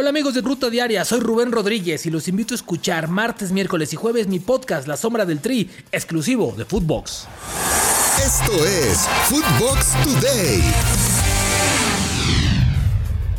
Hola 0.00 0.10
amigos 0.10 0.34
de 0.34 0.42
Ruta 0.42 0.70
Diaria, 0.70 1.04
soy 1.04 1.18
Rubén 1.18 1.50
Rodríguez 1.50 2.06
y 2.06 2.10
los 2.10 2.28
invito 2.28 2.54
a 2.54 2.56
escuchar 2.56 3.08
martes, 3.08 3.50
miércoles 3.50 3.92
y 3.92 3.96
jueves 3.96 4.28
mi 4.28 4.38
podcast 4.38 4.86
La 4.86 4.96
Sombra 4.96 5.26
del 5.26 5.40
Tri, 5.40 5.68
exclusivo 5.90 6.54
de 6.56 6.64
Footbox. 6.64 7.26
Esto 8.24 8.64
es 8.64 9.08
Footbox 9.24 9.94
Today. 10.04 10.62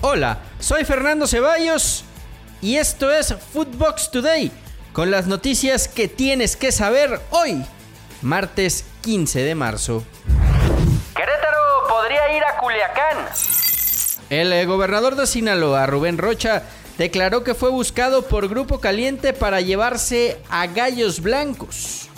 Hola, 0.01 0.39
soy 0.59 0.83
Fernando 0.83 1.27
Ceballos 1.27 2.03
y 2.61 2.75
esto 2.75 3.09
es 3.09 3.33
Footbox 3.53 4.11
Today, 4.11 4.51
con 4.91 5.11
las 5.11 5.27
noticias 5.27 5.87
que 5.87 6.09
tienes 6.09 6.57
que 6.57 6.73
saber 6.73 7.21
hoy, 7.29 7.63
martes 8.21 8.83
15 9.03 9.43
de 9.43 9.55
marzo. 9.55 10.03
Querétaro 11.15 11.87
podría 11.87 12.35
ir 12.35 12.43
a 12.43 12.59
Culiacán. 12.59 13.58
El 14.29 14.53
eh, 14.53 14.65
gobernador 14.65 15.15
de 15.15 15.25
Sinaloa, 15.25 15.87
Rubén 15.87 16.17
Rocha, 16.17 16.63
declaró 16.97 17.43
que 17.43 17.55
fue 17.55 17.71
buscado 17.71 18.27
por 18.27 18.47
Grupo 18.47 18.79
Caliente 18.79 19.33
para 19.33 19.61
llevarse 19.61 20.37
a 20.49 20.67
Gallos 20.67 21.21
Blancos. 21.21 22.09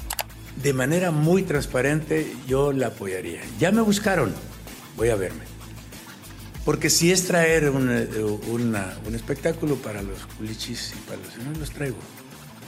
De 0.61 0.73
manera 0.73 1.11
muy 1.11 1.43
transparente 1.43 2.33
yo 2.47 2.73
la 2.73 2.87
apoyaría. 2.87 3.41
Ya 3.59 3.71
me 3.71 3.81
buscaron, 3.81 4.33
voy 4.97 5.09
a 5.09 5.15
verme. 5.15 5.51
Porque 6.65 6.89
si 6.89 7.11
es 7.11 7.25
traer 7.25 7.69
un, 7.69 7.89
eh, 7.89 8.07
un 8.17 9.15
espectáculo 9.15 9.75
para 9.75 10.01
los 10.01 10.25
culichis 10.37 10.93
y 10.93 11.09
para 11.09 11.21
los 11.21 11.37
no 11.37 11.59
los 11.59 11.71
traigo. 11.71 11.97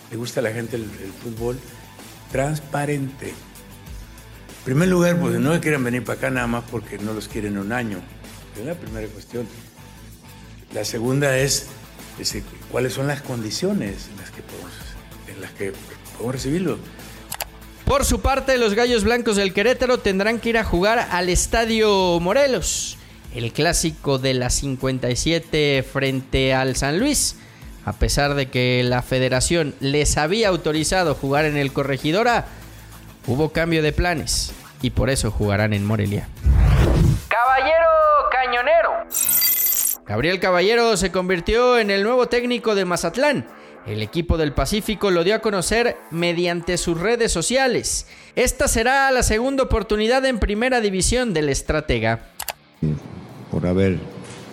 Le 0.09 0.17
gusta 0.17 0.39
a 0.39 0.43
la 0.43 0.51
gente 0.51 0.77
el, 0.77 0.85
fútbol 1.23 1.59
transparente. 2.31 3.29
En 3.29 4.63
primer 4.63 4.87
lugar, 4.87 5.19
pues 5.19 5.39
no 5.39 5.59
quieren 5.59 5.83
venir 5.83 6.03
para 6.03 6.17
acá 6.17 6.29
nada 6.29 6.47
más 6.47 6.63
porque 6.71 6.97
no 6.97 7.13
los 7.13 7.27
quieren 7.27 7.57
un 7.57 7.71
año. 7.71 7.99
Es 8.57 8.65
la 8.65 8.75
primera 8.75 9.07
cuestión. 9.07 9.47
La 10.73 10.85
segunda 10.85 11.37
es, 11.37 11.67
cuáles 12.71 12.93
son 12.93 13.07
las 13.07 13.21
condiciones 13.21 14.09
en 14.11 14.17
las 14.17 14.31
que 14.31 14.41
podemos, 14.41 14.71
en 15.27 15.41
las 15.41 15.51
que 15.51 15.73
podemos 16.13 16.35
recibirlo. 16.35 16.77
Por 17.85 18.05
su 18.05 18.21
parte, 18.21 18.57
los 18.57 18.73
Gallos 18.73 19.03
Blancos 19.03 19.35
del 19.35 19.53
Querétaro 19.53 19.99
tendrán 19.99 20.39
que 20.39 20.49
ir 20.49 20.57
a 20.57 20.63
jugar 20.63 21.07
al 21.11 21.29
Estadio 21.29 22.19
Morelos, 22.19 22.97
el 23.35 23.51
clásico 23.51 24.19
de 24.19 24.33
la 24.33 24.49
57 24.49 25.83
frente 25.83 26.53
al 26.53 26.75
San 26.75 26.99
Luis. 26.99 27.35
A 27.85 27.93
pesar 27.93 28.35
de 28.35 28.47
que 28.47 28.81
la 28.83 29.01
federación 29.01 29.75
les 29.81 30.17
había 30.17 30.47
autorizado 30.47 31.15
jugar 31.15 31.45
en 31.45 31.57
el 31.57 31.73
Corregidora, 31.73 32.47
hubo 33.27 33.49
cambio 33.49 33.83
de 33.83 33.91
planes 33.91 34.53
y 34.81 34.91
por 34.91 35.09
eso 35.09 35.31
jugarán 35.31 35.73
en 35.73 35.85
Morelia. 35.85 36.29
Gabriel 40.05 40.41
Caballero 40.41 40.97
se 40.97 41.11
convirtió 41.11 41.79
en 41.79 41.89
el 41.89 42.03
nuevo 42.03 42.27
técnico 42.27 42.75
de 42.75 42.83
Mazatlán. 42.83 43.47
El 43.87 44.01
equipo 44.01 44.37
del 44.37 44.51
Pacífico 44.51 45.11
lo 45.11 45.23
dio 45.23 45.35
a 45.35 45.39
conocer 45.39 45.95
mediante 46.11 46.77
sus 46.77 46.99
redes 46.99 47.31
sociales. 47.31 48.05
Esta 48.35 48.67
será 48.67 49.09
la 49.11 49.23
segunda 49.23 49.63
oportunidad 49.63 50.25
en 50.25 50.39
primera 50.39 50.81
división 50.81 51.33
del 51.33 51.47
estratega. 51.47 52.27
Por 53.49 53.65
haber 53.65 53.97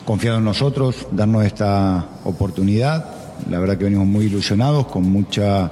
confiado 0.05 0.39
en 0.39 0.45
nosotros, 0.45 1.09
darnos 1.11 1.45
esta 1.45 2.09
oportunidad. 2.25 3.07
La 3.49 3.59
verdad 3.59 3.77
que 3.77 3.85
venimos 3.85 4.07
muy 4.07 4.27
ilusionados, 4.27 4.87
con 4.87 5.03
muchas 5.03 5.71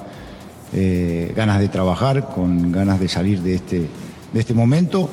eh, 0.72 1.32
ganas 1.36 1.60
de 1.60 1.68
trabajar, 1.68 2.28
con 2.34 2.72
ganas 2.72 2.98
de 2.98 3.08
salir 3.08 3.40
de 3.42 3.54
este, 3.54 3.88
de 4.32 4.40
este 4.40 4.54
momento 4.54 5.08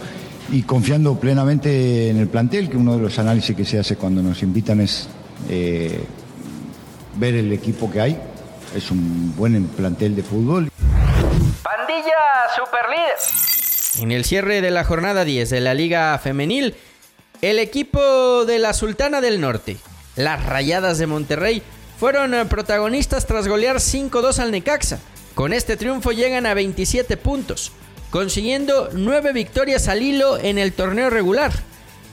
y 0.49 0.63
confiando 0.63 1.19
plenamente 1.19 2.09
en 2.09 2.17
el 2.17 2.27
plantel, 2.27 2.69
que 2.69 2.77
uno 2.77 2.95
de 2.95 3.01
los 3.01 3.17
análisis 3.19 3.55
que 3.55 3.65
se 3.65 3.79
hace 3.79 3.95
cuando 3.95 4.21
nos 4.21 4.43
invitan 4.43 4.81
es 4.81 5.07
eh, 5.49 6.03
ver 7.17 7.35
el 7.35 7.51
equipo 7.51 7.91
que 7.91 8.01
hay. 8.01 8.19
Es 8.75 8.91
un 8.91 9.33
buen 9.35 9.65
plantel 9.67 10.15
de 10.15 10.23
fútbol. 10.23 10.69
Pandilla 11.63 12.13
Superlíder. 12.55 13.15
En 14.01 14.11
el 14.11 14.25
cierre 14.25 14.61
de 14.61 14.71
la 14.71 14.83
jornada 14.83 15.23
10 15.23 15.49
de 15.49 15.61
la 15.61 15.73
Liga 15.73 16.17
Femenil, 16.19 16.75
el 17.41 17.59
equipo 17.59 18.45
de 18.45 18.59
la 18.59 18.73
Sultana 18.73 19.21
del 19.21 19.39
Norte, 19.39 19.77
las 20.15 20.45
Rayadas 20.45 20.97
de 20.97 21.07
Monterrey, 21.07 21.63
fueron 21.97 22.47
protagonistas 22.49 23.25
tras 23.25 23.47
golear 23.47 23.77
5-2 23.77 24.39
al 24.39 24.51
Necaxa. 24.51 24.99
Con 25.33 25.53
este 25.53 25.77
triunfo 25.77 26.11
llegan 26.11 26.45
a 26.45 26.53
27 26.53 27.17
puntos, 27.17 27.71
consiguiendo 28.09 28.89
nueve 28.93 29.33
victorias 29.33 29.87
al 29.87 30.01
hilo 30.01 30.37
en 30.37 30.57
el 30.57 30.73
torneo 30.73 31.09
regular, 31.09 31.51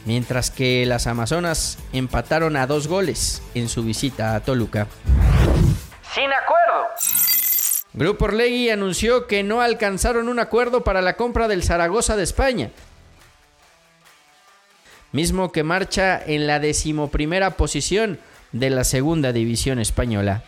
mientras 0.04 0.50
que 0.50 0.84
las 0.86 1.06
Amazonas 1.06 1.78
empataron 1.92 2.56
a 2.56 2.66
dos 2.66 2.88
goles 2.88 3.42
en 3.54 3.68
su 3.68 3.82
visita 3.84 4.34
a 4.34 4.40
Toluca. 4.40 4.88
Sin 6.14 6.30
acuerdo. 6.32 6.88
Grupo 7.94 8.24
Orlegui 8.24 8.70
anunció 8.70 9.26
que 9.26 9.42
no 9.42 9.60
alcanzaron 9.60 10.28
un 10.28 10.38
acuerdo 10.38 10.82
para 10.82 11.02
la 11.02 11.14
compra 11.16 11.46
del 11.46 11.62
Zaragoza 11.62 12.16
de 12.16 12.22
España, 12.22 12.70
mismo 15.12 15.52
que 15.52 15.62
marcha 15.62 16.22
en 16.24 16.46
la 16.46 16.58
decimoprimera 16.58 17.50
posición 17.50 18.18
de 18.52 18.70
la 18.70 18.84
segunda 18.84 19.32
división 19.32 19.78
española. 19.78 20.42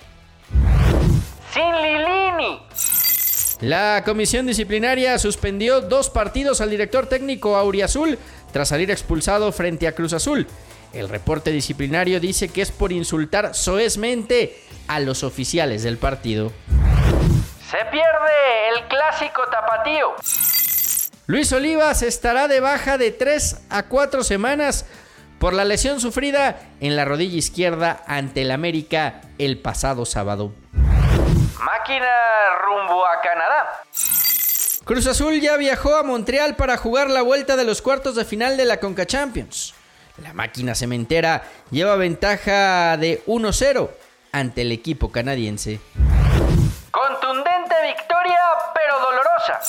La 3.65 4.03
comisión 4.05 4.47
disciplinaria 4.47 5.19
suspendió 5.19 5.81
dos 5.81 6.11
partidos 6.11 6.61
al 6.61 6.69
director 6.69 7.07
técnico 7.07 7.57
Auriazul 7.57 8.19
tras 8.53 8.69
salir 8.69 8.91
expulsado 8.91 9.51
frente 9.53 9.89
a 9.89 9.93
Cruz 9.93 10.13
Azul. 10.13 10.47
El 10.93 11.09
reporte 11.09 11.51
disciplinario 11.51 12.21
dice 12.21 12.49
que 12.49 12.61
es 12.61 12.71
por 12.71 12.93
insultar 12.93 13.55
soezmente 13.55 14.61
a 14.87 15.01
los 15.01 15.25
oficiales 15.25 15.83
del 15.83 15.97
partido. 15.97 16.53
Se 17.71 17.79
pierde 17.91 18.69
el 18.77 18.87
clásico 18.87 19.41
tapatío. 19.51 20.09
Luis 21.27 21.51
Olivas 21.55 22.03
estará 22.03 22.49
de 22.49 22.61
baja 22.61 22.99
de 22.99 23.13
3 23.13 23.63
a 23.71 23.85
4 23.85 24.25
semanas 24.25 24.85
por 25.39 25.55
la 25.55 25.65
lesión 25.65 26.03
sufrida 26.03 26.61
en 26.81 26.97
la 26.97 27.07
rodilla 27.07 27.39
izquierda 27.39 28.05
ante 28.07 28.43
el 28.43 28.51
América 28.51 29.23
el 29.39 29.57
pasado 29.57 30.05
sábado. 30.05 30.53
Máquina 31.65 32.07
rumbo 32.61 33.07
a 33.07 33.23
Canadá. 33.23 33.83
Cruz 34.85 35.07
Azul 35.07 35.41
ya 35.41 35.57
viajó 35.57 35.97
a 35.97 36.03
Montreal 36.03 36.57
para 36.57 36.77
jugar 36.77 37.09
la 37.09 37.23
vuelta 37.23 37.57
de 37.57 37.65
los 37.65 37.81
cuartos 37.81 38.17
de 38.17 38.27
final 38.27 38.59
de 38.59 38.67
la 38.67 38.81
Conca 38.81 39.07
Champions. 39.07 39.75
La 40.19 40.35
máquina 40.35 40.75
cementera 40.75 41.43
lleva 41.71 41.97
ventaja 41.97 42.99
de 42.99 43.25
1-0 43.27 43.89
ante 44.33 44.61
el 44.61 44.73
equipo 44.73 45.11
canadiense. 45.11 45.81
Contundente 46.91 47.75
victoria, 47.87 48.41
pero 48.75 49.01
dolorosa. 49.01 49.61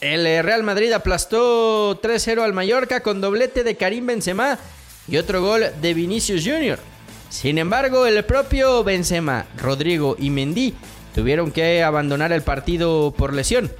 El 0.00 0.44
Real 0.44 0.64
Madrid 0.64 0.92
aplastó 0.92 2.00
3-0 2.00 2.42
al 2.42 2.52
Mallorca 2.52 3.00
con 3.00 3.20
doblete 3.20 3.62
de 3.62 3.76
Karim 3.76 4.06
Benzema 4.06 4.58
y 5.06 5.18
otro 5.18 5.40
gol 5.40 5.66
de 5.80 5.94
Vinicius 5.94 6.42
Jr. 6.44 6.80
Sin 7.28 7.58
embargo, 7.58 8.06
el 8.06 8.24
propio 8.24 8.82
Benzema, 8.82 9.46
Rodrigo 9.56 10.16
y 10.18 10.30
Mendy 10.30 10.74
tuvieron 11.16 11.50
que 11.50 11.82
abandonar 11.82 12.30
el 12.30 12.42
partido 12.42 13.12
por 13.16 13.32
lesión. 13.32 13.72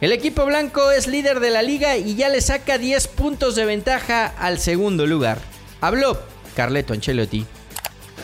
El 0.00 0.12
equipo 0.12 0.46
blanco 0.46 0.92
es 0.92 1.08
líder 1.08 1.40
de 1.40 1.50
la 1.50 1.60
liga 1.60 1.96
y 1.96 2.14
ya 2.14 2.28
le 2.28 2.40
saca 2.40 2.78
10 2.78 3.08
puntos 3.08 3.56
de 3.56 3.64
ventaja 3.64 4.26
al 4.26 4.60
segundo 4.60 5.04
lugar. 5.04 5.38
Habló 5.80 6.16
Carleto 6.54 6.94
Ancelotti. 6.94 7.44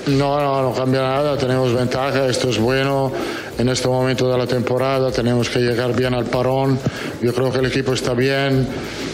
No, 0.07 0.41
no, 0.41 0.63
no 0.63 0.73
cambia 0.73 1.03
nada, 1.03 1.37
tenemos 1.37 1.75
ventaja, 1.75 2.27
esto 2.27 2.51
es 2.51 2.59
bueno 2.59 3.11
en 3.59 3.69
este 3.69 3.89
momento 3.89 4.31
de 4.31 4.39
la 4.39 4.47
temporada, 4.47 5.11
tenemos 5.11 5.49
que 5.49 5.61
llegar 5.61 5.95
bien 5.97 6.15
al 6.15 6.27
parón, 6.27 6.79
yo 7.23 7.33
creo 7.33 7.51
que 7.51 7.59
el 7.59 7.67
equipo 7.67 7.95
está 7.95 8.13
bien 8.13 8.69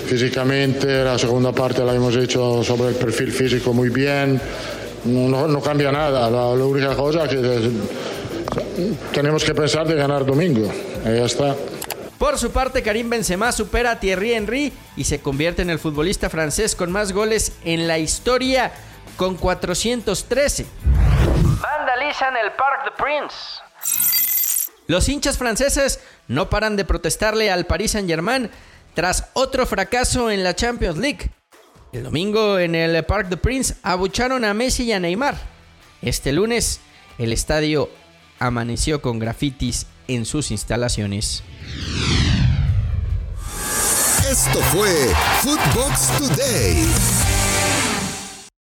físicamente, 0.07 1.05
la 1.05 1.19
segunda 1.19 1.53
parte 1.53 1.85
la 1.85 1.95
hemos 1.95 2.17
hecho 2.17 2.65
sobre 2.65 2.89
el 2.89 2.95
perfil 2.97 3.31
físico 3.31 3.73
muy 3.73 3.89
bien, 3.89 4.41
no, 5.05 5.61
cambia 5.61 5.91
nada. 5.93 6.31
La, 6.31 6.47
única 6.47 6.95
cosa 6.95 7.29
que 7.29 7.37
tenemos 9.13 9.45
que 9.45 9.55
pensar 9.55 9.87
de 9.87 9.95
ganar 9.95 10.25
domingo. 10.25 10.71
Ya 11.05 11.25
está. 11.25 11.57
Por 12.19 12.39
su 12.39 12.51
parte, 12.51 12.83
Karim 12.83 13.09
Benzema 13.09 13.51
supera 13.51 13.93
a 13.93 14.01
Thierry 14.01 14.35
Henry 14.35 14.73
y 14.97 15.05
se 15.05 15.21
convierte 15.21 15.63
en 15.63 15.71
el 15.71 15.79
futbolista 15.79 16.29
francés 16.29 16.77
con 16.77 16.93
más 16.93 17.13
goles 17.13 17.53
en 17.65 17.89
la 17.89 17.99
historia 17.99 18.73
con 19.17 19.37
413. 19.37 20.67
Vandalizan 21.63 22.37
el 22.37 22.53
Parc 22.53 22.85
de 22.85 22.91
Prince. 23.03 23.37
Los 24.87 25.09
hinchas 25.09 25.39
franceses 25.39 26.01
no 26.29 26.51
paran 26.51 26.77
de 26.77 26.85
protestarle 26.85 27.51
al 27.51 27.65
Paris 27.65 27.93
Saint-Germain 27.93 28.51
tras 28.95 29.31
otro 29.33 29.65
fracaso 29.65 30.31
en 30.31 30.45
la 30.45 30.55
Champions 30.55 30.99
League. 30.99 31.31
El 31.93 32.05
domingo 32.05 32.59
en 32.59 32.75
el 32.75 33.05
Parc 33.05 33.29
de 33.29 33.37
Prince 33.37 33.77
abucharon 33.83 34.45
a 34.45 34.53
Messi 34.53 34.85
y 34.85 34.93
a 34.93 35.01
Neymar. 35.01 35.37
Este 36.03 36.33
lunes 36.33 36.81
el 37.21 37.33
estadio 37.33 37.91
amaneció 38.41 39.01
con 39.01 39.19
grafitis 39.19 39.87
en 40.09 40.25
sus 40.25 40.51
instalaciones. 40.51 41.45
Esto 44.29 44.61
fue 44.73 45.13
Footbox 45.43 46.19
Today. 46.19 46.87